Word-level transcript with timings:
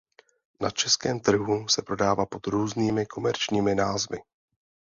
Na 0.61 0.71
českém 0.71 1.19
trhu 1.19 1.67
se 1.67 1.81
prodává 1.81 2.25
pod 2.25 2.47
různými 2.47 3.05
komerčními 3.05 3.75
názvy. 3.75 4.17